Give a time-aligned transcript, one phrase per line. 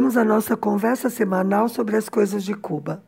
[0.00, 3.04] Vamos à nossa conversa semanal sobre as coisas de Cuba.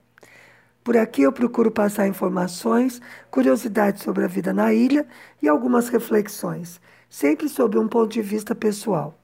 [0.85, 5.07] Por aqui eu procuro passar informações, curiosidades sobre a vida na ilha
[5.41, 6.79] e algumas reflexões,
[7.09, 9.19] sempre sob um ponto de vista pessoal.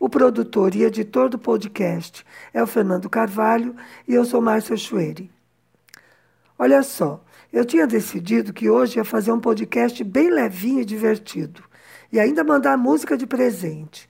[0.00, 2.24] O produtor e editor do podcast
[2.54, 3.76] é o Fernando Carvalho
[4.08, 5.30] e eu sou Márcia Chueri.
[6.58, 11.62] Olha só, eu tinha decidido que hoje ia fazer um podcast bem levinho e divertido
[12.10, 14.08] e ainda mandar música de presente.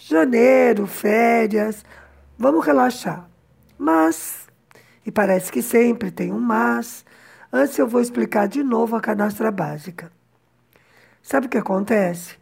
[0.00, 1.84] Janeiro, férias,
[2.38, 3.28] vamos relaxar.
[3.78, 4.46] Mas,
[5.04, 7.04] e parece que sempre tem um mas,
[7.52, 10.10] antes eu vou explicar de novo a canastra básica.
[11.22, 12.36] Sabe o que acontece?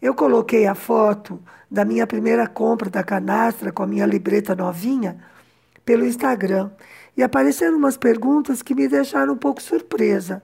[0.00, 5.18] Eu coloquei a foto da minha primeira compra da canastra com a minha libreta novinha
[5.84, 6.70] pelo Instagram
[7.16, 10.42] e apareceram umas perguntas que me deixaram um pouco surpresa.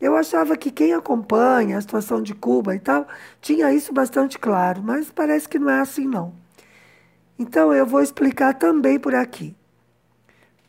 [0.00, 3.06] Eu achava que quem acompanha a situação de Cuba e tal
[3.40, 6.34] tinha isso bastante claro, mas parece que não é assim não.
[7.38, 9.56] Então eu vou explicar também por aqui.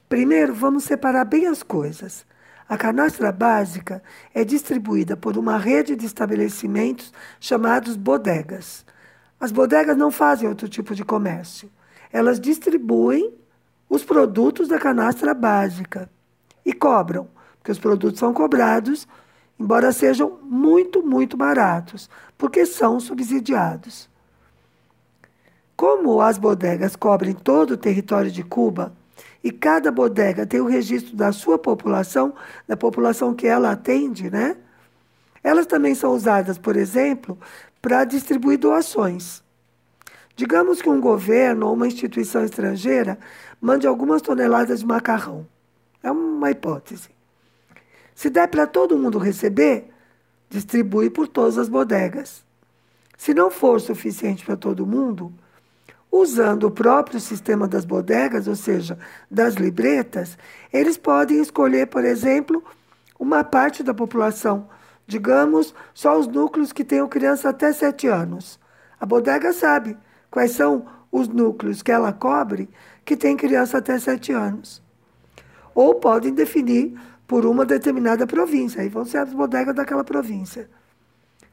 [0.07, 2.25] Primeiro, vamos separar bem as coisas.
[2.69, 4.01] A canastra básica
[4.33, 8.85] é distribuída por uma rede de estabelecimentos chamados bodegas.
[9.39, 11.69] As bodegas não fazem outro tipo de comércio.
[12.11, 13.33] Elas distribuem
[13.89, 16.09] os produtos da canastra básica
[16.65, 17.29] e cobram,
[17.67, 19.05] porque os produtos são cobrados,
[19.59, 24.09] embora sejam muito, muito baratos, porque são subsidiados.
[25.75, 28.93] Como as bodegas cobrem todo o território de Cuba,
[29.43, 32.33] e cada bodega tem o registro da sua população,
[32.65, 34.55] da população que ela atende, né?
[35.43, 37.37] Elas também são usadas, por exemplo,
[37.81, 39.43] para distribuir doações.
[40.37, 43.19] Digamos que um governo ou uma instituição estrangeira
[43.59, 45.45] mande algumas toneladas de macarrão.
[46.01, 47.16] É uma hipótese.
[48.17, 49.91] Se der para todo mundo receber,
[50.49, 52.43] distribui por todas as bodegas.
[53.15, 55.31] Se não for suficiente para todo mundo,
[56.09, 58.97] Usando o próprio sistema das bodegas, ou seja,
[59.29, 60.37] das libretas,
[60.71, 62.63] eles podem escolher, por exemplo,
[63.19, 64.69] uma parte da população,
[65.05, 68.57] digamos, só os núcleos que tenham criança até 7 anos.
[68.97, 69.97] A bodega sabe
[70.31, 72.69] quais são os núcleos que ela cobre
[73.03, 74.81] que tem criança até 7 anos.
[75.75, 76.97] Ou podem definir
[77.27, 80.69] por uma determinada província, aí vão ser as bodegas daquela província.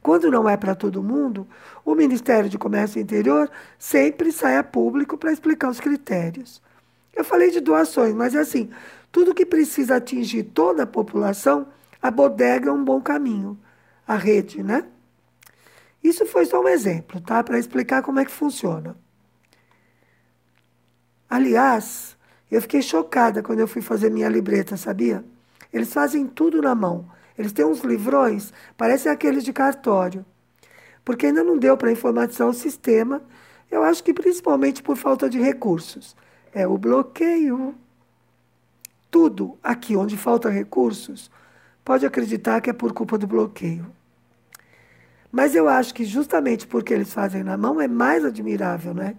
[0.01, 1.49] Quando não é para todo mundo,
[1.85, 6.63] o Ministério de Comércio Interior sempre sai a público para explicar os critérios.
[7.13, 8.71] Eu falei de doações, mas é assim:
[9.11, 11.67] tudo que precisa atingir toda a população,
[12.01, 13.59] a bodega é um bom caminho.
[14.07, 14.85] A rede, né?
[16.03, 17.43] Isso foi só um exemplo, tá?
[17.43, 18.95] Para explicar como é que funciona.
[21.31, 22.15] Aliás,
[22.51, 25.25] eu fiquei chocada quando eu fui fazer minha libreta, sabia?
[25.75, 27.11] Eles fazem tudo na mão.
[27.37, 30.25] Eles têm uns livrões, parecem aqueles de cartório.
[31.05, 33.21] Porque ainda não deu para informatizar o sistema,
[33.69, 36.17] eu acho que principalmente por falta de recursos.
[36.53, 37.75] É o bloqueio.
[39.11, 41.29] Tudo aqui onde falta recursos,
[41.85, 43.87] pode acreditar que é por culpa do bloqueio.
[45.31, 49.17] Mas eu acho que justamente porque eles fazem na mão é mais admirável, né?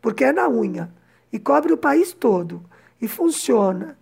[0.00, 0.92] Porque é na unha
[1.32, 2.62] e cobre o país todo
[3.00, 3.98] e funciona.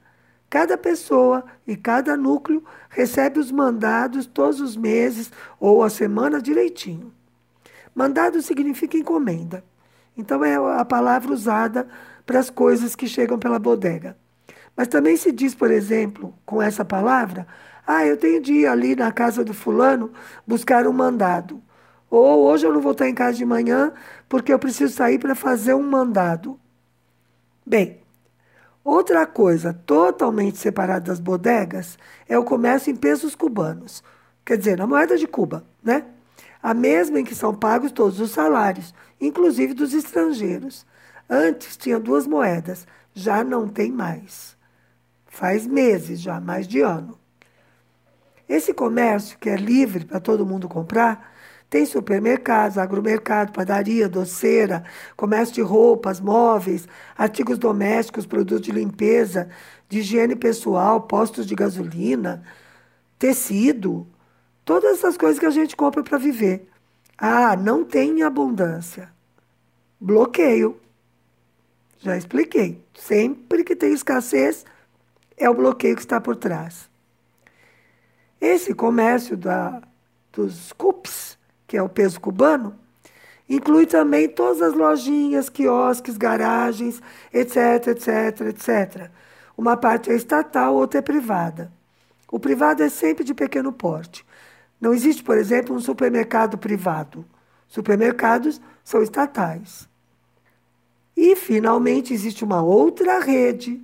[0.51, 7.13] Cada pessoa e cada núcleo recebe os mandados todos os meses ou a semana direitinho.
[7.95, 9.63] Mandado significa encomenda.
[10.17, 11.87] Então é a palavra usada
[12.25, 14.17] para as coisas que chegam pela bodega.
[14.77, 17.47] Mas também se diz, por exemplo, com essa palavra,
[17.87, 20.13] ah, eu tenho de ir ali na casa do fulano
[20.47, 21.63] buscar um mandado.
[22.11, 23.93] Ou hoje eu não vou estar em casa de manhã
[24.29, 26.59] porque eu preciso sair para fazer um mandado.
[27.67, 28.01] Bem,
[28.91, 34.03] Outra coisa totalmente separada das bodegas é o comércio em pesos cubanos,
[34.47, 36.07] quer dizer, na moeda de Cuba, né?
[36.63, 40.87] A mesma em que são pagos todos os salários, inclusive dos estrangeiros.
[41.29, 44.57] Antes tinha duas moedas, já não tem mais.
[45.27, 47.19] Faz meses já, mais de ano.
[48.49, 51.31] Esse comércio, que é livre para todo mundo comprar,
[51.71, 54.85] tem supermercados, agromercado, padaria, doceira,
[55.17, 59.49] comércio de roupas, móveis, artigos domésticos, produtos de limpeza,
[59.89, 62.43] de higiene pessoal, postos de gasolina,
[63.19, 64.07] tecido,
[64.65, 66.69] todas essas coisas que a gente compra para viver.
[67.19, 69.13] Ah, não tem abundância.
[70.01, 70.81] Bloqueio.
[71.99, 72.83] Já expliquei.
[72.95, 74.65] Sempre que tem escassez,
[75.37, 76.89] é o bloqueio que está por trás.
[78.41, 79.83] Esse comércio da,
[80.33, 81.38] dos CUPs
[81.69, 82.75] que é o peso cubano,
[83.49, 87.01] inclui também todas as lojinhas, quiosques, garagens,
[87.33, 89.11] etc, etc, etc.
[89.57, 91.71] Uma parte é estatal, outra é privada.
[92.33, 94.25] O privado é sempre de pequeno porte.
[94.81, 97.25] Não existe, por exemplo, um supermercado privado.
[97.69, 99.87] Supermercados são estatais.
[101.15, 103.83] E, finalmente, existe uma outra rede,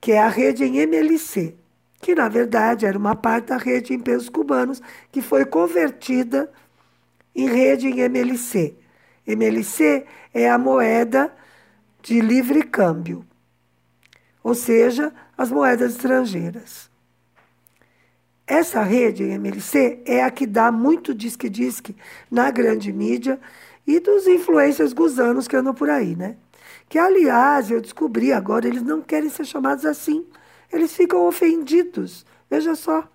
[0.00, 1.54] que é a rede em MLC,
[2.00, 4.80] que, na verdade, era uma parte da rede em pesos cubanos,
[5.10, 6.50] que foi convertida
[7.34, 8.76] em rede em MLC.
[9.26, 11.32] MLC é a moeda
[12.02, 13.24] de livre câmbio,
[14.42, 16.88] ou seja, as moedas estrangeiras.
[18.46, 21.94] Essa rede em MLC é a que dá muito disque-disque
[22.30, 23.38] na grande mídia
[23.86, 26.36] e dos influencers gusanos que andam por aí, né?
[26.88, 30.26] Que, aliás, eu descobri agora, eles não querem ser chamados assim.
[30.72, 32.24] Eles ficam ofendidos.
[32.50, 33.08] Veja só.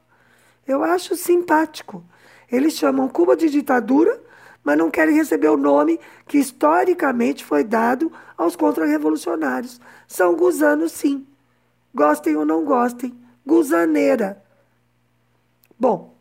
[0.67, 2.03] Eu acho simpático.
[2.51, 4.21] Eles chamam Cuba de ditadura,
[4.63, 9.79] mas não querem receber o nome que historicamente foi dado aos contra-revolucionários.
[10.07, 11.25] São gusanos, sim.
[11.93, 13.13] Gostem ou não gostem.
[13.45, 14.41] Gusaneira.
[15.77, 16.15] Bom,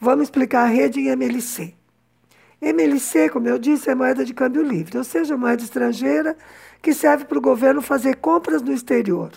[0.00, 1.74] vamos explicar a rede em MLC.
[2.60, 6.36] MLC, como eu disse, é moeda de câmbio livre, ou seja, moeda estrangeira
[6.80, 9.30] que serve para o governo fazer compras no exterior.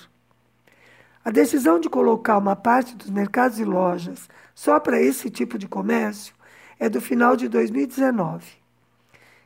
[1.27, 5.67] A decisão de colocar uma parte dos mercados e lojas só para esse tipo de
[5.67, 6.33] comércio
[6.79, 8.45] é do final de 2019.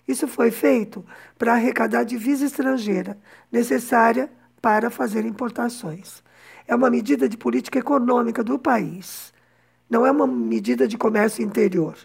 [0.07, 1.03] Isso foi feito
[1.39, 3.17] para arrecadar divisa estrangeira
[3.51, 4.31] necessária
[4.61, 6.21] para fazer importações.
[6.67, 9.33] É uma medida de política econômica do país
[9.89, 11.97] não é uma medida de comércio interior.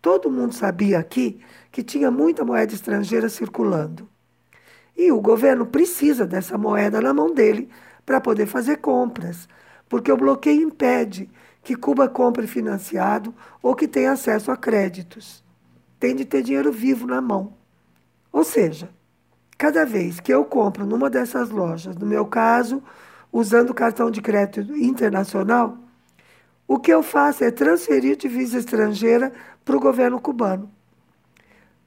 [0.00, 1.40] Todo mundo sabia aqui
[1.72, 4.08] que tinha muita moeda estrangeira circulando.
[4.96, 7.68] E o governo precisa dessa moeda na mão dele
[8.10, 9.48] para poder fazer compras,
[9.88, 11.30] porque o bloqueio impede
[11.62, 15.44] que Cuba compre financiado ou que tenha acesso a créditos.
[16.00, 17.52] Tem de ter dinheiro vivo na mão.
[18.32, 18.90] Ou seja,
[19.56, 22.82] cada vez que eu compro numa dessas lojas, no meu caso,
[23.32, 25.78] usando cartão de crédito internacional,
[26.66, 29.32] o que eu faço é transferir divisa estrangeira
[29.64, 30.68] para o governo cubano.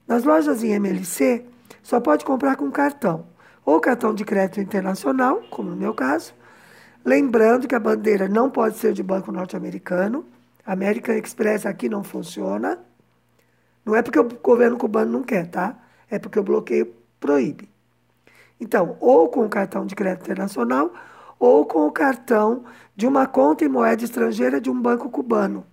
[0.08, 1.46] Nas lojas em MLC,
[1.82, 3.26] só pode comprar com cartão,
[3.66, 6.34] ou cartão de crédito internacional, como no meu caso,
[7.04, 10.26] lembrando que a bandeira não pode ser de banco norte-americano,
[10.66, 12.80] American Express aqui não funciona.
[13.86, 15.78] Não é porque o governo cubano não quer, tá?
[16.10, 17.70] É porque o bloqueio proíbe.
[18.60, 20.94] Então, ou com cartão de crédito internacional,
[21.38, 22.64] ou com o cartão
[22.96, 25.66] de uma conta em moeda estrangeira de um banco cubano.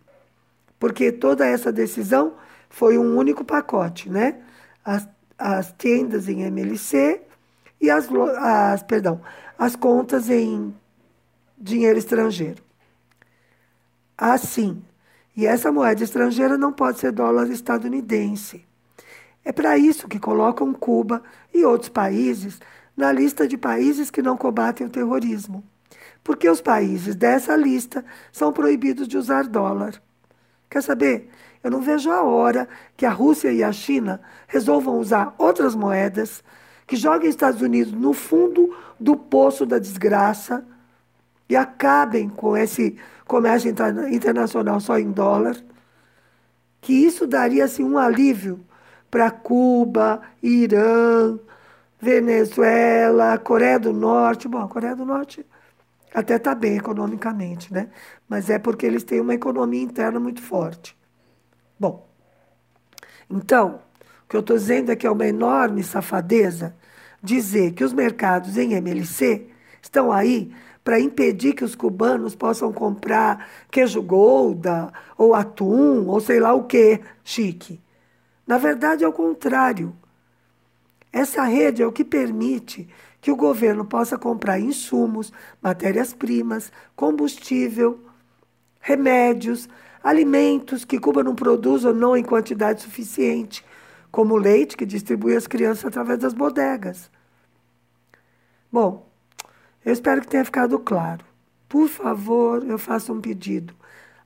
[0.79, 2.35] Porque toda essa decisão
[2.69, 4.41] foi um único pacote, né?
[4.85, 5.07] As,
[5.39, 7.21] as tendas em MLC
[7.81, 9.21] e as, as, perdão,
[9.59, 10.75] as contas em
[11.57, 12.63] dinheiro estrangeiro.
[14.17, 14.83] Assim,
[15.37, 18.67] e essa moeda estrangeira não pode ser dólar estadunidense.
[19.45, 21.23] É para isso que colocam Cuba
[21.55, 22.61] e outros países
[22.97, 25.65] na lista de países que não combatem o terrorismo
[26.23, 30.01] porque os países dessa lista são proibidos de usar dólar.
[30.69, 31.31] Quer saber?
[31.63, 36.43] Eu não vejo a hora que a Rússia e a China resolvam usar outras moedas,
[36.91, 40.67] que joguem os Estados Unidos no fundo do poço da desgraça
[41.49, 43.73] e acabem com esse comércio
[44.11, 45.57] internacional só em dólar.
[46.81, 48.59] Que isso daria assim, um alívio
[49.09, 51.39] para Cuba, Irã,
[52.01, 54.49] Venezuela, Coreia do Norte.
[54.49, 55.47] Bom, a Coreia do Norte
[56.13, 57.89] até está bem economicamente, né?
[58.29, 60.99] Mas é porque eles têm uma economia interna muito forte.
[61.79, 62.09] Bom,
[63.31, 63.81] então,
[64.25, 66.75] o que eu estou dizendo é que é uma enorme safadeza
[67.23, 69.47] dizer que os mercados em MLC
[69.83, 76.41] estão aí para impedir que os cubanos possam comprar queijo golda, ou atum, ou sei
[76.41, 77.81] lá o que, chique.
[78.47, 79.95] Na verdade, é o contrário.
[81.13, 82.89] Essa rede é o que permite
[83.21, 88.01] que o governo possa comprar insumos, matérias-primas, combustível,
[88.81, 89.69] remédios,
[90.03, 93.65] alimentos que Cuba não produz ou não em quantidade suficiente,
[94.11, 97.11] como leite que distribui às crianças através das bodegas.
[98.71, 99.09] Bom,
[99.85, 101.25] eu espero que tenha ficado claro.
[101.69, 103.75] Por favor, eu faço um pedido.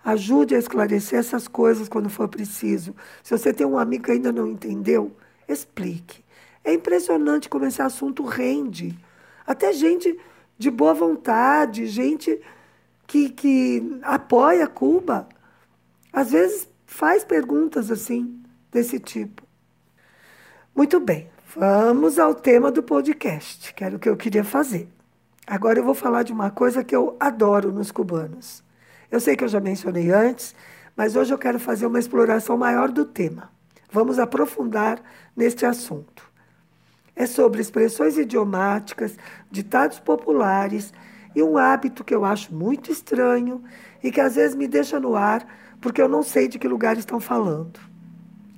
[0.05, 2.95] Ajude a esclarecer essas coisas quando for preciso.
[3.23, 5.17] Se você tem um amigo que ainda não entendeu,
[5.49, 6.25] explique.
[6.63, 8.99] É impressionante como esse assunto rende.
[9.47, 10.19] Até gente
[10.59, 12.41] de boa vontade, gente
[13.07, 15.29] que, que apoia Cuba,
[16.13, 19.44] às vezes faz perguntas assim, desse tipo.
[20.75, 24.89] Muito bem, vamos ao tema do podcast, que era o que eu queria fazer.
[25.47, 28.63] Agora eu vou falar de uma coisa que eu adoro nos cubanos.
[29.11, 30.55] Eu sei que eu já mencionei antes,
[30.97, 33.51] mas hoje eu quero fazer uma exploração maior do tema.
[33.91, 35.01] Vamos aprofundar
[35.37, 36.35] neste assunto
[37.17, 39.17] é sobre expressões idiomáticas,
[39.51, 40.93] ditados populares
[41.35, 43.63] e um hábito que eu acho muito estranho
[44.03, 45.47] e que às vezes me deixa no ar
[45.81, 47.79] porque eu não sei de que lugar estão falando.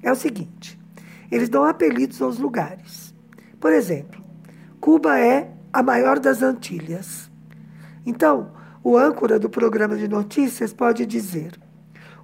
[0.03, 0.79] É o seguinte:
[1.31, 3.15] eles dão apelidos aos lugares.
[3.61, 4.23] Por exemplo,
[4.81, 7.31] Cuba é a maior das Antilhas.
[8.05, 8.53] Então,
[8.83, 11.59] o âncora do programa de notícias pode dizer: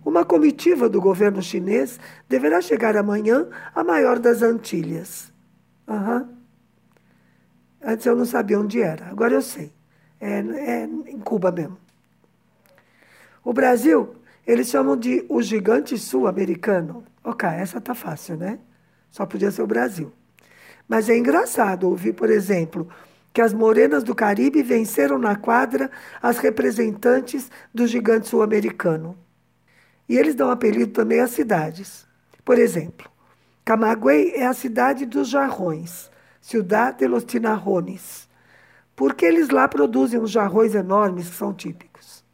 [0.04, 5.32] uma comitiva do governo chinês deverá chegar amanhã à maior das Antilhas.
[5.88, 6.28] Uhum.
[7.82, 9.73] Antes eu não sabia onde era, agora eu sei.
[10.21, 11.76] É, é em Cuba mesmo.
[13.44, 14.14] O Brasil,
[14.47, 17.02] eles chamam de o gigante sul-americano.
[17.25, 18.61] Ok, essa tá fácil, né?
[19.12, 20.12] Só podia ser o Brasil.
[20.88, 22.88] Mas é engraçado ouvir, por exemplo,
[23.33, 25.90] que as morenas do Caribe venceram na quadra
[26.21, 29.16] as representantes do gigante sul-americano.
[30.09, 32.07] E eles dão apelido também às cidades.
[32.45, 33.09] Por exemplo,
[33.64, 38.28] Camagüey é a cidade dos jarrões, Ciudad de los Tinarrones,
[38.97, 42.25] porque eles lá produzem uns jarrões enormes que são típicos.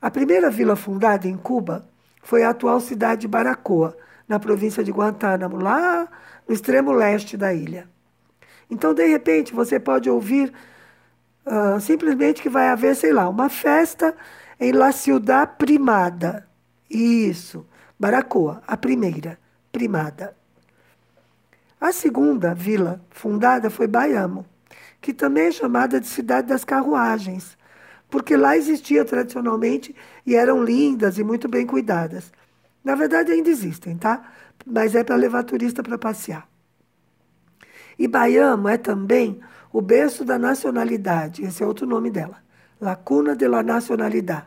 [0.00, 1.88] A primeira vila fundada em Cuba
[2.22, 3.96] foi a atual cidade de Baracoa,
[4.28, 6.08] na província de Guantánamo, lá
[6.46, 7.88] no extremo leste da ilha.
[8.70, 10.52] Então, de repente, você pode ouvir
[11.46, 14.14] uh, simplesmente que vai haver, sei lá, uma festa
[14.58, 16.48] em La Ciudad Primada.
[16.88, 17.66] Isso,
[17.98, 19.38] Baracoa, a primeira,
[19.70, 20.36] Primada.
[21.80, 24.46] A segunda vila fundada foi Baiamo,
[25.00, 27.58] que também é chamada de Cidade das Carruagens,
[28.08, 32.32] porque lá existia tradicionalmente e eram lindas e muito bem cuidadas.
[32.84, 34.30] Na verdade, ainda existem, tá?
[34.66, 36.46] Mas é para levar turista para passear.
[37.98, 39.40] E Baiamo é também
[39.72, 42.42] o berço da nacionalidade, esse é outro nome dela,
[42.80, 44.46] La Cuna de la Nacionalidad.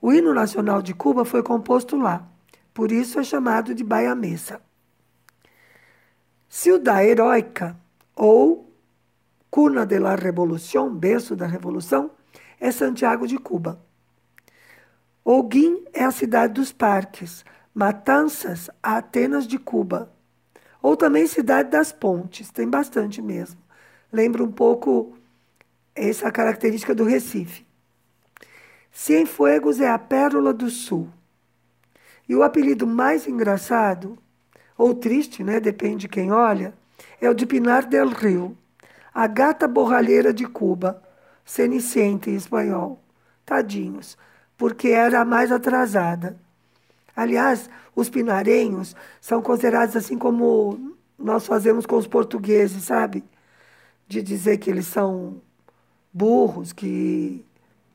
[0.00, 2.26] O hino nacional de Cuba foi composto lá,
[2.72, 4.60] por isso é chamado de Baiamesa.
[6.48, 7.76] Ciudad Heroica,
[8.14, 8.72] ou
[9.50, 12.10] Cuna de la Revolución, berço da Revolução,
[12.58, 13.78] é Santiago de Cuba.
[15.24, 20.12] Holguín é a cidade dos parques, Matanças, a Atenas de Cuba.
[20.82, 23.60] Ou também Cidade das Pontes, tem bastante mesmo.
[24.12, 25.16] Lembra um pouco
[25.94, 27.64] essa característica do Recife.
[28.90, 31.08] Cienfuegos é a pérola do sul.
[32.28, 34.18] E o apelido mais engraçado,
[34.76, 36.74] ou triste, né, depende de quem olha,
[37.20, 38.56] é o de Pinar del Rio,
[39.14, 41.02] a gata borralheira de Cuba,
[41.44, 43.00] cenicienta em espanhol.
[43.44, 44.16] Tadinhos,
[44.62, 46.38] porque era a mais atrasada.
[47.16, 53.24] Aliás, os pinarenhos são considerados assim como nós fazemos com os portugueses, sabe?
[54.06, 55.42] De dizer que eles são
[56.12, 57.44] burros, que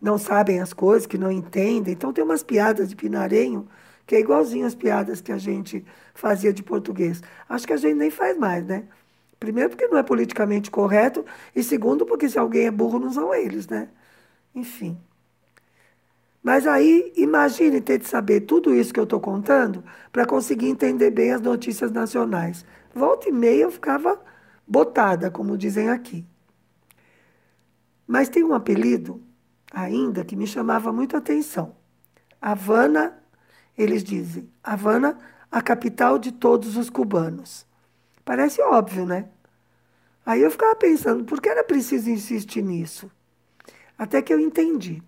[0.02, 1.94] não sabem as coisas, que não entendem.
[1.94, 3.66] Então tem umas piadas de pinarenho
[4.06, 7.22] que é igualzinho às piadas que a gente fazia de português.
[7.48, 8.84] Acho que a gente nem faz mais, né?
[9.40, 13.34] Primeiro porque não é politicamente correto e segundo porque se alguém é burro não são
[13.34, 13.88] eles, né?
[14.54, 14.98] Enfim.
[16.48, 21.12] Mas aí, imagine ter de saber tudo isso que eu estou contando para conseguir entender
[21.12, 22.66] bem as notícias nacionais.
[22.96, 24.18] Volta e meia eu ficava
[24.66, 26.26] botada, como dizem aqui.
[28.08, 29.22] Mas tem um apelido
[29.74, 31.76] ainda que me chamava muito a atenção.
[32.42, 33.22] Havana,
[33.78, 35.18] eles dizem, Havana,
[35.52, 37.68] a capital de todos os cubanos.
[38.24, 39.28] Parece óbvio, né?
[40.26, 43.12] Aí eu ficava pensando, por que era preciso insistir nisso?
[43.98, 45.04] Até que eu entendi.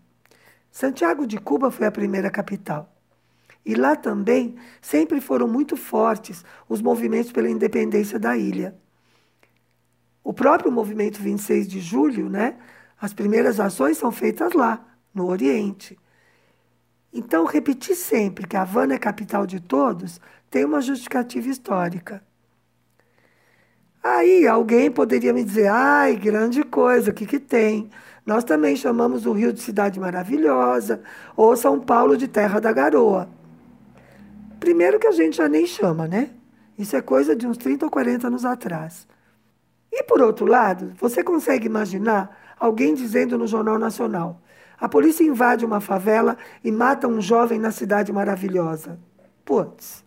[0.71, 2.93] Santiago de Cuba foi a primeira capital.
[3.65, 8.75] E lá também sempre foram muito fortes os movimentos pela independência da ilha.
[10.23, 12.57] O próprio movimento 26 de julho, né?
[12.99, 15.97] As primeiras ações são feitas lá, no Oriente.
[17.11, 22.23] Então, repetir sempre que Havana é capital de todos tem uma justificativa histórica.
[24.03, 27.89] Aí alguém poderia me dizer, ai, grande coisa, o que, que tem?
[28.29, 31.01] Nós também chamamos o Rio de cidade maravilhosa,
[31.35, 33.27] ou São Paulo de terra da garoa.
[34.59, 36.29] Primeiro que a gente já nem chama, né?
[36.77, 39.07] Isso é coisa de uns 30 ou 40 anos atrás.
[39.91, 44.39] E por outro lado, você consegue imaginar alguém dizendo no Jornal Nacional:
[44.79, 48.99] a polícia invade uma favela e mata um jovem na cidade maravilhosa.
[49.43, 50.05] Putz.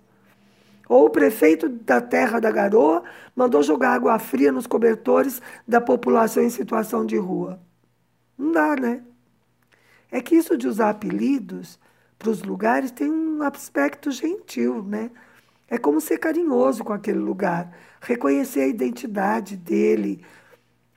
[0.89, 3.03] Ou o prefeito da Terra da Garoa
[3.35, 7.59] mandou jogar água fria nos cobertores da população em situação de rua.
[8.37, 9.03] Não dá, né?
[10.11, 11.79] É que isso de usar apelidos
[12.19, 15.11] para os lugares tem um aspecto gentil, né?
[15.69, 20.25] É como ser carinhoso com aquele lugar, reconhecer a identidade dele,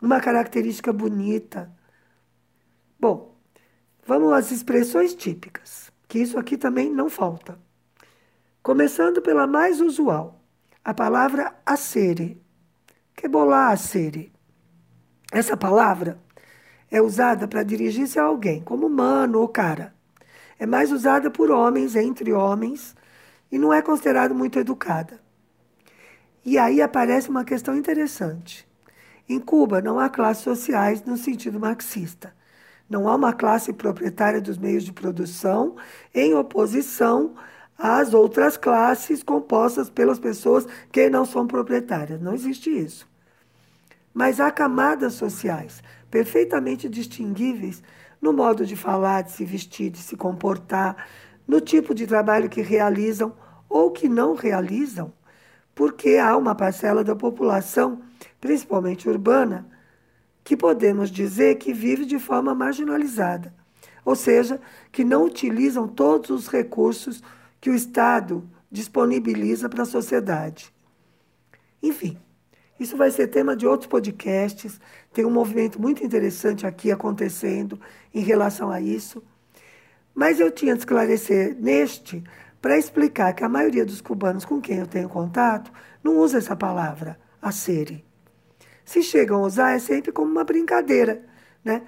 [0.01, 1.72] uma característica bonita.
[3.00, 3.36] Bom,
[4.06, 7.58] vamos às expressões típicas, que isso aqui também não falta.
[8.62, 10.42] Começando pela mais usual,
[10.84, 12.42] a palavra acere.
[13.15, 14.32] Que bolar acere?
[15.32, 16.20] Essa palavra
[16.89, 19.94] é usada para dirigir-se a alguém, como mano ou cara.
[20.58, 22.96] É mais usada por homens, entre homens,
[23.51, 25.20] e não é considerada muito educada.
[26.44, 28.68] E aí aparece uma questão interessante.
[29.27, 32.34] Em Cuba não há classes sociais no sentido marxista.
[32.88, 35.75] Não há uma classe proprietária dos meios de produção
[36.13, 37.34] em oposição
[37.77, 42.22] às outras classes compostas pelas pessoas que não são proprietárias.
[42.22, 43.08] Não existe isso.
[44.13, 45.82] Mas há camadas sociais
[46.15, 47.84] perfeitamente distinguíveis
[48.22, 51.10] no modo de falar, de se vestir, de se comportar,
[51.45, 53.36] no tipo de trabalho que realizam
[53.67, 55.12] ou que não realizam,
[55.75, 58.01] porque há uma parcela da população,
[58.39, 59.67] principalmente urbana,
[60.41, 63.53] que podemos dizer que vive de forma marginalizada,
[64.05, 64.62] ou seja,
[64.93, 67.22] que não utilizam todos os recursos
[67.60, 70.74] que o Estado disponibiliza para a sociedade.
[71.84, 72.17] Enfim,
[72.79, 74.79] isso vai ser tema de outros podcasts.
[75.13, 77.79] Tem um movimento muito interessante aqui acontecendo
[78.13, 79.24] em relação a isso.
[80.13, 82.24] Mas eu tinha de esclarecer neste
[82.62, 85.72] para explicar que a maioria dos cubanos com quem eu tenho contato
[86.03, 88.03] não usa essa palavra, a sere.
[88.84, 91.24] Se chegam a usar, é sempre como uma brincadeira,
[91.63, 91.84] né?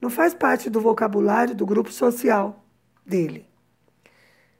[0.00, 2.64] Não faz parte do vocabulário do grupo social
[3.04, 3.46] dele.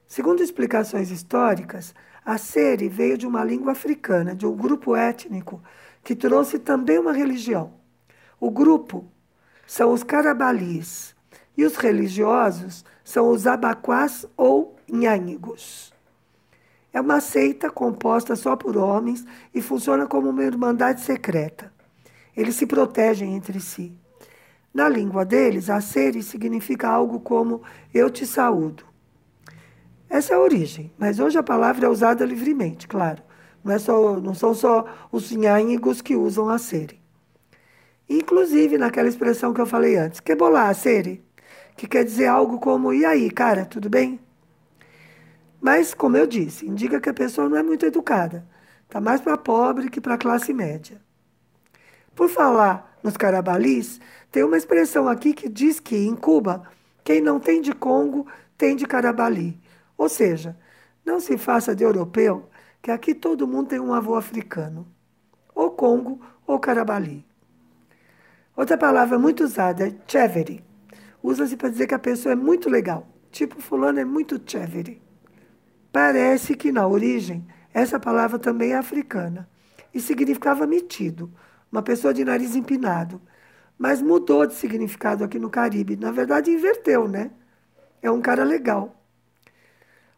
[0.07, 1.93] Segundo explicações históricas,
[2.25, 5.61] a sere veio de uma língua africana, de um grupo étnico
[6.03, 7.73] que trouxe também uma religião.
[8.39, 9.05] O grupo
[9.65, 11.15] são os carabalis
[11.57, 15.93] e os religiosos são os abaquás ou nhânigos.
[16.91, 21.73] É uma seita composta só por homens e funciona como uma irmandade secreta.
[22.35, 23.97] Eles se protegem entre si.
[24.73, 27.61] Na língua deles, a sere significa algo como
[27.93, 28.92] eu te saúdo.
[30.13, 33.23] Essa é a origem, mas hoje a palavra é usada livremente, claro.
[33.63, 37.01] Não, é só, não são só os nhânigos que usam a sere.
[38.07, 41.25] Inclusive naquela expressão que eu falei antes, que bolar a sere,
[41.75, 44.19] que quer dizer algo como e aí, cara, tudo bem?
[45.59, 48.45] Mas, como eu disse, indica que a pessoa não é muito educada.
[48.83, 51.01] Está mais para pobre que para classe média.
[52.13, 53.99] Por falar nos carabalis,
[54.31, 56.69] tem uma expressão aqui que diz que, em Cuba,
[57.03, 59.62] quem não tem de Congo tem de carabali.
[59.97, 60.57] Ou seja,
[61.05, 62.49] não se faça de europeu,
[62.81, 64.87] que aqui todo mundo tem um avô africano.
[65.55, 67.25] Ou Congo ou carabali.
[68.55, 70.63] Outra palavra muito usada é chévere.
[71.21, 73.07] Usa-se para dizer que a pessoa é muito legal.
[73.31, 75.01] Tipo, fulano é muito chévere.
[75.91, 79.49] Parece que na origem essa palavra também é africana
[79.93, 81.31] e significava metido,
[81.71, 83.21] uma pessoa de nariz empinado.
[83.77, 85.95] Mas mudou de significado aqui no Caribe.
[85.95, 87.31] Na verdade, inverteu, né?
[88.01, 89.02] É um cara legal.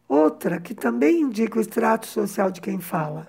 [0.08, 3.26] Outra que também indica o extrato social de quem fala.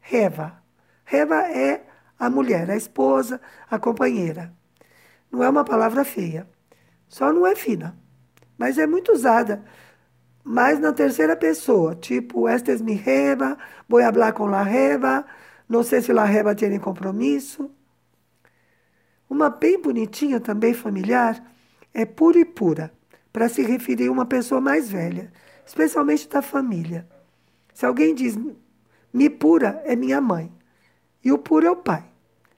[0.00, 0.62] Reva.
[1.04, 1.84] Reva é
[2.18, 4.52] a mulher, a esposa, a companheira.
[5.30, 6.48] Não é uma palavra feia.
[7.08, 7.98] Só não é fina.
[8.56, 9.64] Mas é muito usada.
[10.44, 13.56] Mas na terceira pessoa, tipo, esta es mi reba,
[13.88, 15.24] vou hablar com la reba,
[15.68, 17.70] não sei se la reba tem compromisso.
[19.30, 21.42] Uma bem bonitinha, também familiar,
[21.94, 22.92] é puro e pura,
[23.32, 25.32] para se referir a uma pessoa mais velha,
[25.72, 27.08] especialmente da família.
[27.72, 28.38] Se alguém diz
[29.10, 30.52] me pura, é minha mãe,
[31.24, 32.04] e o puro é o pai.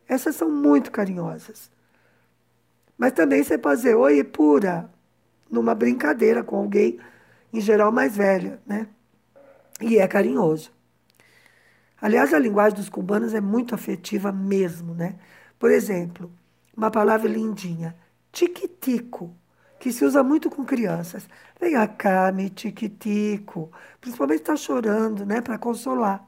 [0.08, 1.70] Essas são muito carinhosas.
[2.98, 4.90] Mas também você pode dizer oi, pura,
[5.48, 6.98] numa brincadeira com alguém,
[7.52, 8.88] em geral mais velha, né?
[9.80, 10.72] E é carinhoso.
[12.00, 15.20] Aliás, a linguagem dos cubanos é muito afetiva mesmo, né?
[15.56, 16.32] Por exemplo,
[16.76, 17.94] uma palavra lindinha,
[18.32, 19.32] tiquitico,
[19.84, 21.28] que se usa muito com crianças.
[21.60, 23.70] Vem cá, tiquitico.
[24.00, 25.42] Principalmente está chorando, né?
[25.42, 26.26] Para consolar.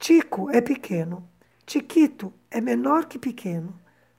[0.00, 1.28] Tico é pequeno.
[1.64, 3.72] Tiquito é menor que pequeno.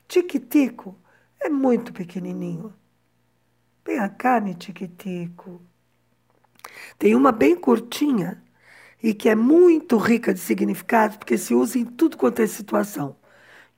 [0.08, 0.98] Tiquitico
[1.42, 2.74] é muito pequenininho.
[3.86, 5.62] Vem cá, me tiquitico.
[6.98, 8.42] Tem uma bem curtinha
[9.04, 13.18] e que é muito rica de significados, porque se usa em tudo quanto é situação.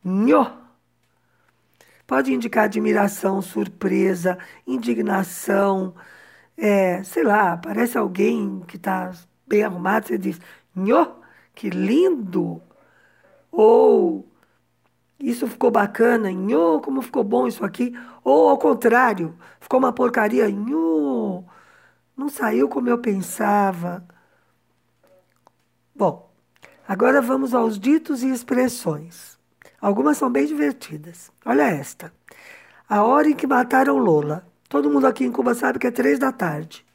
[0.06, 0.66] Nhô.
[2.08, 5.93] Pode indicar admiração, surpresa, indignação,
[6.58, 9.12] é, sei lá, parece alguém que está
[9.48, 10.39] bem arrumado, você diz,
[10.76, 11.08] nhô,
[11.56, 12.62] que lindo!
[13.52, 14.28] Ou
[15.20, 17.93] isso ficou bacana, nhô, como ficou bom isso aqui.
[18.24, 21.43] Ou ao contrário, ficou uma porcaria, nhô,
[22.15, 24.06] não saiu como eu pensava.
[25.96, 26.32] Bom,
[26.88, 29.37] agora vamos aos ditos e expressões.
[29.80, 31.32] Algumas são bem divertidas.
[31.46, 32.12] Olha esta.
[32.90, 34.46] A hora em que mataram Lola.
[34.68, 36.86] Todo mundo aqui em Cuba sabe que é três da tarde.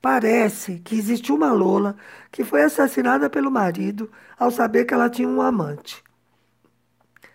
[0.00, 1.96] Parece que existe uma Lola
[2.30, 6.02] que foi assassinada pelo marido ao saber que ela tinha um amante.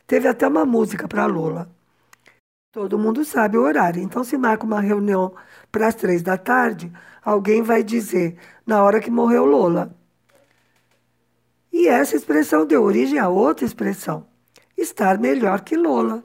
[0.06, 1.70] Teve até uma música para Lola.
[2.72, 5.34] Todo mundo sabe o horário, então se marca uma reunião
[5.72, 6.92] para as três da tarde,
[7.24, 9.96] alguém vai dizer na hora que morreu Lola.
[11.72, 14.26] E essa expressão deu origem a outra expressão:
[14.78, 16.24] estar melhor que Lola.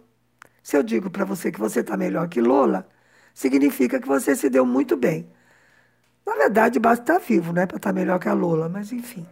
[0.62, 2.88] Se eu digo para você que você está melhor que Lola,
[3.34, 5.30] significa que você se deu muito bem.
[6.26, 8.92] Na verdade, basta estar tá vivo, né, para estar tá melhor que a Lola, mas
[8.92, 9.26] enfim.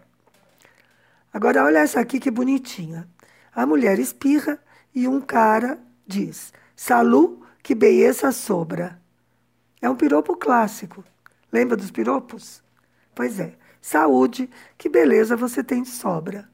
[1.33, 3.07] Agora, olha essa aqui que bonitinha.
[3.55, 4.59] A mulher espirra
[4.95, 9.01] e um cara diz: Salu, que beleza sobra.
[9.83, 11.05] É um piropo clássico.
[11.53, 12.63] Lembra dos piropos?
[13.15, 13.55] Pois é.
[13.81, 16.49] Saúde, que beleza você tem de sobra.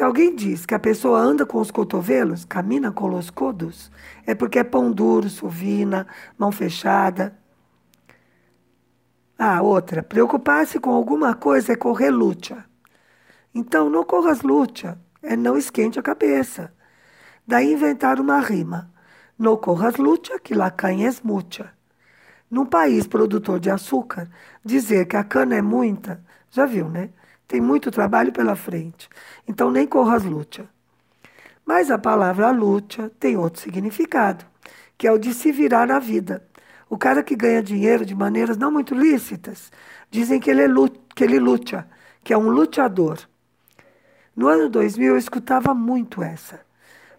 [0.00, 3.92] Se alguém diz que a pessoa anda com os cotovelos, camina com os codos,
[4.26, 6.06] é porque é pão duro, suvina,
[6.38, 7.38] mão fechada.
[9.38, 12.64] Ah, outra, preocupar-se com alguma coisa é correr luta.
[13.54, 16.72] Então, não corras luta, é não esquente a cabeça.
[17.46, 18.90] Daí inventar uma rima.
[19.38, 21.74] No corras luta, que la canha es mucha.
[22.50, 24.30] Num país produtor de açúcar,
[24.64, 27.10] dizer que a cana é muita, já viu, né?
[27.50, 29.08] Tem muito trabalho pela frente.
[29.46, 30.68] Então nem corras luta.
[31.66, 34.44] Mas a palavra luta tem outro significado,
[34.96, 36.46] que é o de se virar na vida.
[36.88, 39.72] O cara que ganha dinheiro de maneiras não muito lícitas,
[40.12, 40.68] dizem que ele, é
[41.12, 41.88] que ele luta,
[42.22, 43.18] que é um lutador.
[44.36, 46.60] No ano 2000 eu escutava muito essa.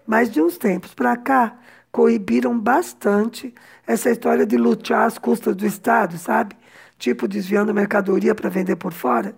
[0.08, 1.58] Mas de uns tempos para cá,
[1.92, 3.54] coibiram bastante
[3.86, 6.56] essa história de lutar às custas do Estado, sabe?
[6.98, 9.36] Tipo desviando mercadoria para vender por fora.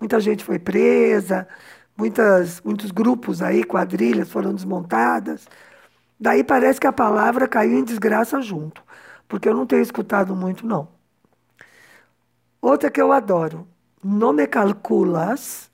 [0.00, 1.46] Muita gente foi presa,
[1.96, 5.46] muitas, muitos grupos aí, quadrilhas foram desmontadas.
[6.20, 8.82] Daí parece que a palavra caiu em desgraça junto,
[9.28, 10.88] porque eu não tenho escutado muito, não.
[12.60, 13.66] Outra que eu adoro.
[14.02, 15.70] Não me calculas,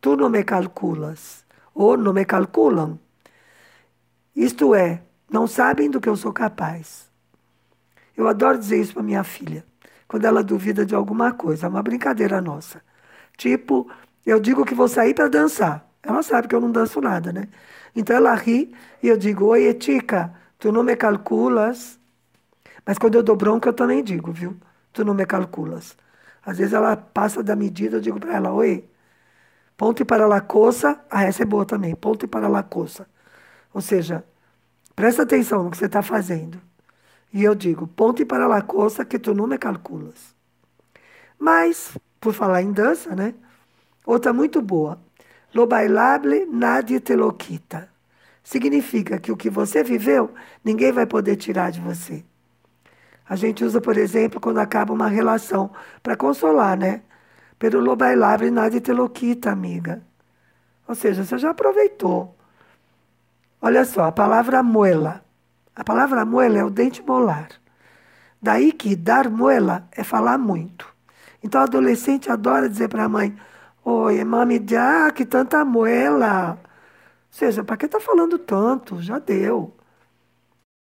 [0.00, 2.98] tu não me calculas, ou não me calculam.
[4.34, 7.10] Isto é, não sabem do que eu sou capaz.
[8.16, 9.64] Eu adoro dizer isso para minha filha,
[10.06, 12.82] quando ela duvida de alguma coisa, é uma brincadeira nossa.
[13.36, 13.90] Tipo,
[14.24, 15.88] eu digo que vou sair para dançar.
[16.02, 17.48] Ela sabe que eu não danço nada, né?
[17.96, 21.98] Então ela ri e eu digo: Oi, Etica, tu não me calculas.
[22.86, 24.56] Mas quando eu dou bronca, eu também digo, viu?
[24.92, 25.96] Tu não me calculas.
[26.44, 28.88] Às vezes ela passa da medida, eu digo para ela: Oi,
[29.76, 31.00] ponte para la coça.
[31.10, 33.06] Ah, essa é boa também, ponte para la coça.
[33.74, 34.24] Ou seja,
[34.94, 36.60] Presta atenção no que você está fazendo.
[37.32, 40.34] E eu digo, ponte para la costa que tu não me calculas.
[41.38, 43.34] Mas, por falar em dança, né?
[44.04, 44.98] Outra muito boa.
[45.54, 47.88] Lo bailable nadie te lo quita.
[48.42, 50.32] Significa que o que você viveu,
[50.64, 52.24] ninguém vai poder tirar de você.
[53.28, 55.70] A gente usa, por exemplo, quando acaba uma relação,
[56.02, 57.02] para consolar, né?
[57.58, 60.02] Pero lo bailable nadie te lo quita, amiga.
[60.88, 62.34] Ou seja, você já aproveitou.
[63.60, 65.24] Olha só, a palavra muela.
[65.76, 67.48] A palavra muela é o dente molar.
[68.40, 70.93] Daí que dar muela é falar muito.
[71.44, 73.36] Então o adolescente adora dizer para a mãe:
[73.84, 76.52] Oi, mami, já que tanta muela.
[76.52, 76.58] Ou
[77.30, 79.00] seja, para que está falando tanto?
[79.02, 79.76] Já deu.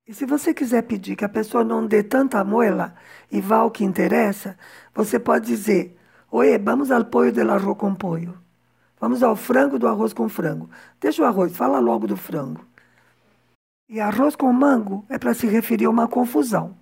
[0.08, 2.96] E se você quiser pedir que a pessoa não dê tanta muela
[3.30, 4.58] e vá ao que interessa,
[4.96, 5.98] você pode dizer:
[6.32, 8.38] Oi, vamos ao pollo del arroz com pollo.
[9.02, 10.70] Vamos ao frango do arroz com frango.
[11.02, 12.66] Deixa o arroz, fala logo do frango.
[13.90, 16.78] E arroz com mango é para se referir a uma confusão.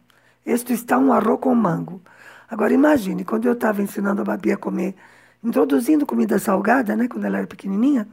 [0.45, 2.01] Este está um arroz com mango.
[2.49, 4.95] Agora imagine, quando eu estava ensinando a Babi a comer,
[5.43, 8.07] introduzindo comida salgada, né, quando ela era pequenininha,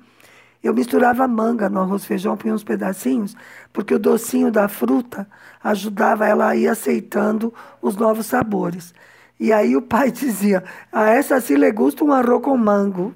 [0.62, 3.36] eu misturava manga no arroz feijão, punha uns pedacinhos,
[3.72, 5.26] porque o docinho da fruta
[5.62, 8.94] ajudava ela a ir aceitando os novos sabores.
[9.40, 13.12] E aí o pai dizia, a essa sim le gusta um arroz com mango.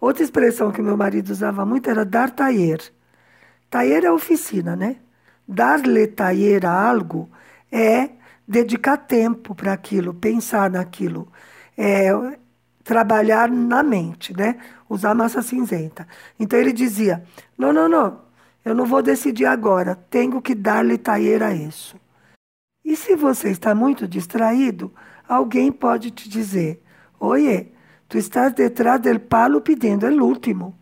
[0.00, 2.80] Outra expressão que meu marido usava muito era dar taller.
[3.70, 4.96] Taller é oficina, né?
[5.46, 7.28] Dar-lhe taller a algo
[7.70, 8.10] é
[8.46, 11.30] dedicar tempo para aquilo, pensar naquilo,
[11.76, 12.10] é
[12.82, 14.58] trabalhar na mente, né?
[14.88, 16.06] Usar massa cinzenta.
[16.38, 17.24] Então ele dizia:
[17.58, 18.20] não, não, não,
[18.64, 21.96] eu não vou decidir agora, tenho que dar-lhe taller a isso.
[22.84, 24.92] E se você está muito distraído,
[25.28, 26.82] alguém pode te dizer:
[27.20, 27.74] Oiê,
[28.08, 30.78] Tu estás detrás del palo pedindo, é o último.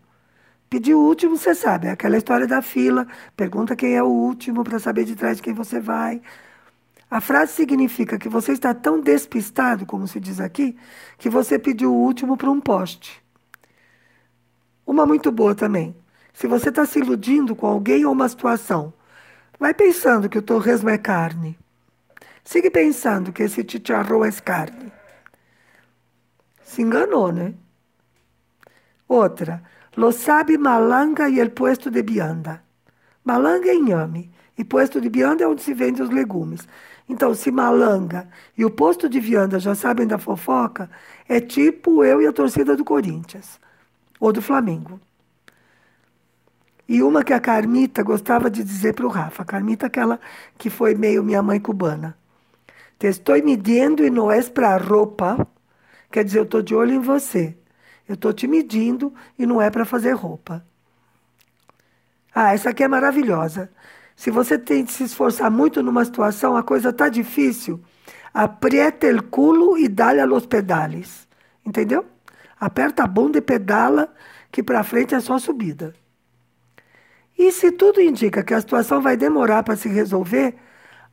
[0.68, 4.64] Pedir o último, você sabe, é aquela história da fila, pergunta quem é o último
[4.64, 6.20] para saber de trás de quem você vai.
[7.12, 10.78] A frase significa que você está tão despistado, como se diz aqui,
[11.18, 13.22] que você pediu o último para um poste.
[14.86, 15.94] Uma muito boa também.
[16.32, 18.94] Se você está se iludindo com alguém ou uma situação,
[19.60, 21.58] vai pensando que o torresmo é carne.
[22.42, 24.90] Siga pensando que esse chicharrão é carne
[26.62, 27.52] se enganou, né?
[29.06, 29.62] Outra,
[29.98, 32.62] lo sabe malanga e el puesto de bianda.
[33.22, 36.68] Malanga é inhame E posto de vianda é onde se vende os legumes.
[37.08, 40.90] Então, se Malanga e o posto de vianda já sabem da fofoca,
[41.28, 43.60] é tipo eu e a torcida do Corinthians
[44.20, 45.00] ou do Flamengo.
[46.88, 50.20] E uma que a Carmita gostava de dizer para o Rafa, a Carmita aquela
[50.58, 52.16] que foi meio minha mãe cubana.
[52.98, 55.46] Te estou medindo e não és para roupa.
[56.10, 57.56] Quer dizer, eu estou de olho em você.
[58.08, 60.64] Eu estou te medindo e não é para fazer roupa.
[62.34, 63.70] Ah, essa aqui é maravilhosa.
[64.16, 67.82] Se você tem de se esforçar muito numa situação, a coisa está difícil,
[68.32, 71.26] aprieta o culo e dá-lhe a los pedales.
[71.64, 72.04] Entendeu?
[72.58, 74.12] Aperta a bunda e pedala,
[74.50, 75.94] que para frente é só subida.
[77.38, 80.54] E se tudo indica que a situação vai demorar para se resolver,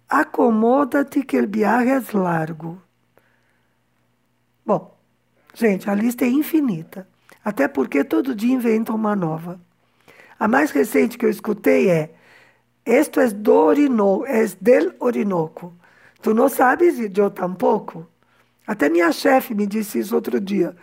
[0.08, 2.82] acomoda-te que o viaje é largo.
[4.66, 4.96] Bom,
[5.54, 7.08] gente, a lista é infinita.
[7.44, 9.60] Até porque todo dia inventam uma nova.
[10.40, 12.14] A mais recente que eu escutei é
[12.90, 15.76] Esto es do Orinoco, es del Orinoco.
[16.24, 18.08] Tu não sabes e eu tampouco?
[18.66, 20.76] Até minha chefe me disse isso outro dia.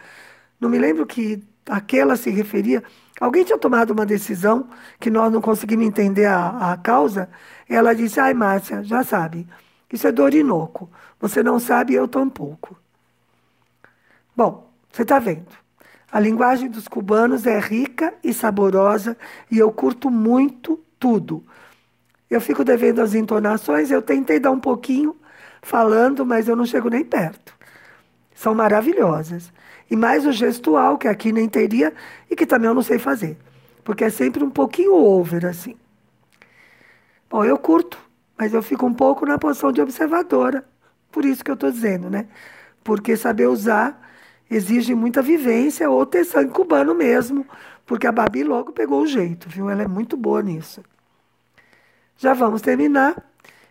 [0.60, 2.80] Não me lembro que aquela se referia.
[3.20, 4.68] Alguém tinha tomado uma decisão
[5.00, 7.28] que nós não conseguimos entender a, a causa.
[7.68, 9.44] Ela disse: Ai, Márcia, já sabe,
[9.92, 10.88] isso é do Orinoco.
[11.18, 12.76] Você não sabe, eu tampouco.
[14.36, 15.48] Bom, você está vendo.
[16.12, 19.16] A linguagem dos cubanos é rica e saborosa
[19.50, 21.44] e eu curto muito tudo.
[22.28, 25.16] Eu fico devendo as entonações, eu tentei dar um pouquinho
[25.62, 27.54] falando, mas eu não chego nem perto.
[28.34, 29.52] São maravilhosas.
[29.90, 31.94] E mais o gestual, que aqui nem teria
[32.30, 33.36] e que também eu não sei fazer.
[33.84, 35.76] Porque é sempre um pouquinho over, assim.
[37.30, 37.98] Bom, eu curto,
[38.36, 40.64] mas eu fico um pouco na posição de observadora.
[41.10, 42.26] Por isso que eu estou dizendo, né?
[42.82, 44.00] Porque saber usar
[44.50, 47.46] exige muita vivência ou ter sangue cubano mesmo,
[47.84, 49.68] porque a Babi logo pegou o jeito, viu?
[49.70, 50.82] Ela é muito boa nisso.
[52.16, 53.22] Já vamos terminar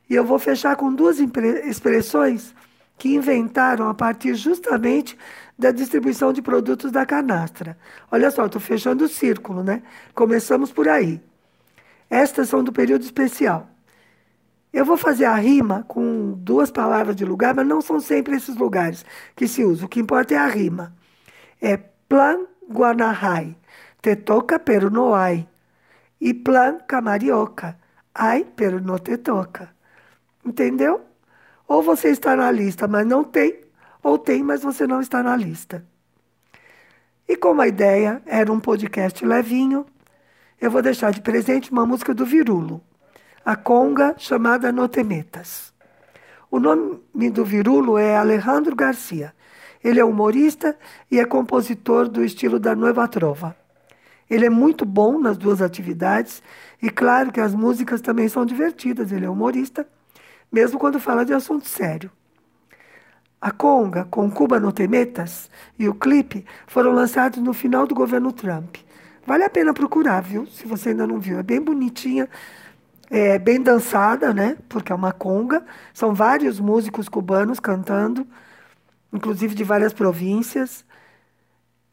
[0.09, 2.53] e eu vou fechar com duas expressões
[2.97, 5.17] que inventaram a partir justamente
[5.57, 7.77] da distribuição de produtos da canastra.
[8.11, 9.81] Olha só, estou fechando o círculo, né?
[10.13, 11.21] Começamos por aí.
[12.09, 13.67] Estas são do período especial.
[14.71, 18.55] Eu vou fazer a rima com duas palavras de lugar, mas não são sempre esses
[18.55, 19.05] lugares
[19.35, 19.85] que se usam.
[19.85, 20.93] O que importa é a rima.
[21.61, 23.55] É plan Guanahai,
[24.01, 25.47] te toca pero no hay.
[26.19, 27.77] E plan Camarioca,
[28.15, 29.69] ai pero no te toca.
[30.43, 31.01] Entendeu?
[31.67, 33.59] Ou você está na lista, mas não tem,
[34.01, 35.85] ou tem, mas você não está na lista.
[37.27, 39.85] E como a ideia era um podcast levinho,
[40.61, 42.81] eu vou deixar de presente uma música do Virulo
[43.45, 45.71] a conga chamada Notemetas.
[46.49, 49.35] O nome do virulo é Alejandro Garcia.
[49.83, 50.75] Ele é humorista
[51.11, 53.55] e é compositor do estilo da Nueva Trova.
[54.29, 56.41] Ele é muito bom nas duas atividades
[56.81, 59.11] e claro que as músicas também são divertidas.
[59.11, 59.87] Ele é humorista,
[60.51, 62.11] mesmo quando fala de assunto sério.
[63.39, 68.31] A conga, com Cuba no Temetas e o clipe foram lançados no final do governo
[68.31, 68.77] Trump.
[69.25, 70.45] Vale a pena procurar, viu?
[70.47, 71.39] Se você ainda não viu.
[71.39, 72.29] É bem bonitinha,
[73.09, 74.57] é, bem dançada, né?
[74.69, 75.63] Porque é uma conga.
[75.93, 78.25] São vários músicos cubanos cantando,
[79.13, 80.85] inclusive de várias províncias.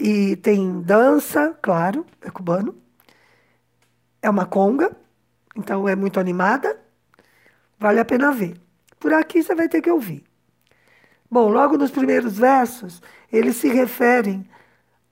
[0.02, 2.74] E tem dança, claro, é cubano.
[4.20, 4.90] É uma conga,
[5.54, 6.76] então é muito animada.
[7.78, 8.60] Vale a pena ver.
[8.98, 10.24] Por aqui você vai ter que ouvir.
[11.30, 13.00] Bom, logo nos primeiros versos,
[13.32, 14.44] eles se referem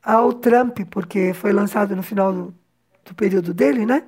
[0.02, 2.54] ao Trump, porque foi lançado no final do,
[3.04, 4.02] do período dele, né?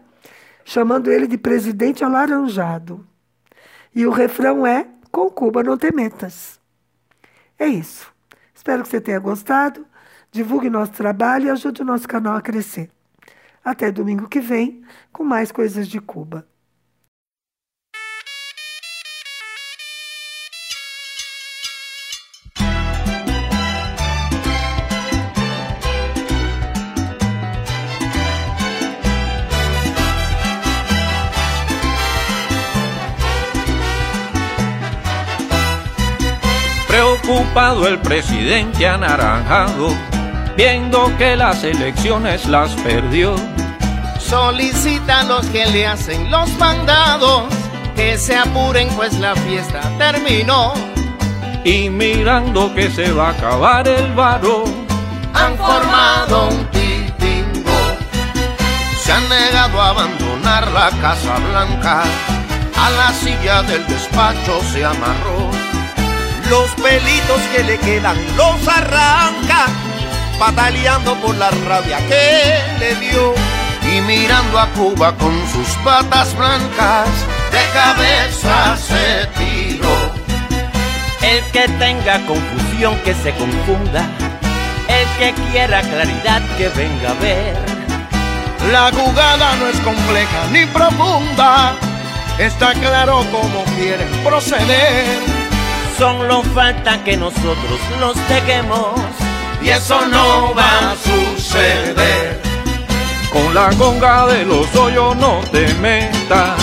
[0.65, 3.07] chamando ele de presidente alaranjado.
[3.95, 6.61] E o refrão é: Com Cuba não te metas.
[7.57, 8.13] É isso.
[8.53, 9.87] Espero que você tenha gostado.
[10.33, 12.91] Divulgue nosso trabalho e ajude o nosso canal a crescer.
[13.63, 16.47] Até domingo que vem com mais coisas de Cuba.
[37.23, 39.97] preocupado el presidente anaranjado,
[40.57, 43.35] viendo que las elecciones las perdió.
[44.19, 47.45] Solicita a los que le hacen los mandados
[47.97, 50.73] que se apuren pues la fiesta terminó.
[51.65, 54.65] Y mirando que se va a acabar el varo,
[55.35, 57.71] han formado un titingo.
[58.99, 62.03] Se han negado a abandonar la Casa Blanca,
[62.77, 65.51] a la silla del despacho se amarró
[66.53, 69.69] los pelitos que le quedan los arranca,
[70.45, 73.33] pataleando por la rabia que le dio.
[73.95, 77.09] Y mirando a Cuba con sus patas blancas,
[77.53, 79.97] de cabeza se tiró.
[81.23, 84.03] El que tenga confusión que se confunda,
[84.89, 87.57] el que quiera claridad que venga a ver.
[88.73, 91.75] La jugada no es compleja ni profunda,
[92.39, 95.21] está claro cómo quieren proceder.
[95.99, 99.22] Solo falta que nosotros los dejemos
[99.63, 102.41] y eso no va a suceder.
[103.33, 106.61] Con la conga de los hoyos no te metas.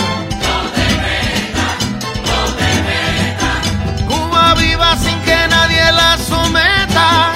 [4.06, 7.32] Cuba viva sin que nadie la someta.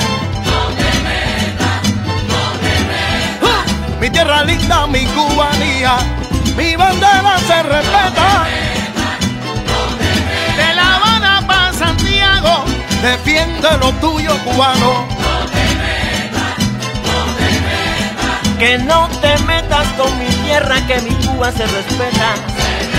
[3.43, 5.97] Uh, mi tierra linda, mi cubanía,
[6.57, 8.47] mi bandera se respeta.
[10.57, 12.65] De La Habana para Santiago,
[13.03, 15.24] defiende lo tuyo cubano.
[18.65, 22.94] Que no te metas con mi tierra, que mi Cuba se respeta.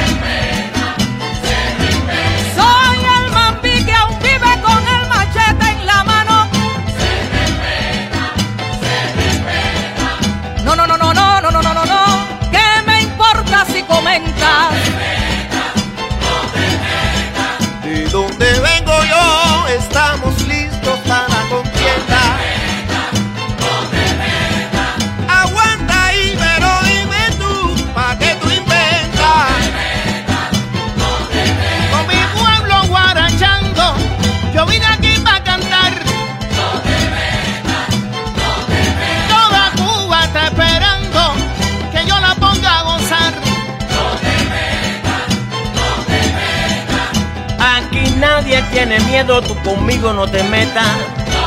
[48.76, 50.86] tienes miedo, tú conmigo no te metas.